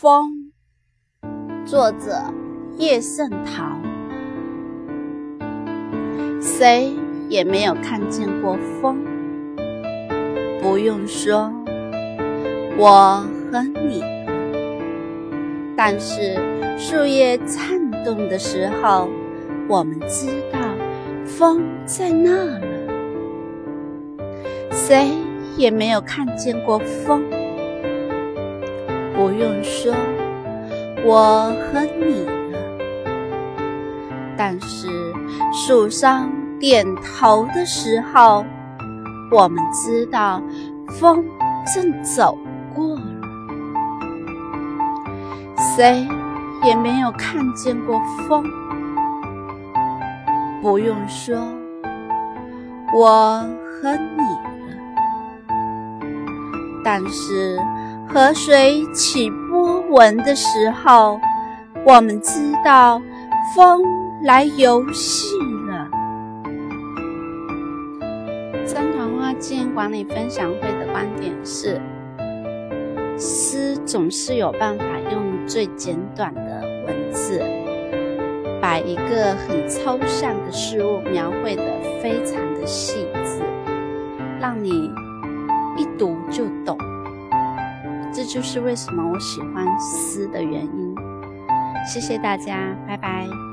[0.00, 0.52] 风，
[1.66, 2.32] 作者
[2.76, 3.76] 叶圣陶。
[6.40, 6.94] 谁
[7.28, 9.04] 也没有看见过风，
[10.62, 11.52] 不用说，
[12.76, 14.04] 我和你。
[15.76, 16.36] 但是
[16.78, 19.08] 树叶颤动的时候，
[19.66, 20.60] 我们知道
[21.26, 22.60] 风在那了。
[24.70, 25.08] 谁
[25.56, 27.20] 也没有看见过风。
[29.18, 29.92] 不用说，
[31.04, 32.58] 我和你了。
[34.36, 34.86] 但是
[35.52, 36.30] 树上
[36.60, 38.44] 点头的时候，
[39.32, 40.40] 我们知道
[40.88, 41.24] 风
[41.74, 42.38] 正走
[42.72, 43.02] 过了。
[45.56, 46.06] 谁
[46.62, 48.44] 也没有看见过风。
[50.62, 51.36] 不用说，
[52.94, 53.44] 我
[53.82, 54.70] 和你了。
[56.84, 57.58] 但是。
[58.10, 61.20] 河水起波纹的时候，
[61.84, 63.00] 我们知道
[63.54, 63.82] 风
[64.22, 65.26] 来游戏
[65.68, 65.90] 了。
[68.64, 71.80] 三团花经营管理分享会的观点是：
[73.18, 77.42] 诗总是有办法用最简短的文字，
[78.60, 81.62] 把一个很抽象的事物描绘得
[82.02, 83.42] 非常的细致，
[84.40, 84.90] 让你
[88.28, 90.94] 就是为什么我喜欢诗的原因。
[91.92, 93.47] 谢谢大家，拜拜。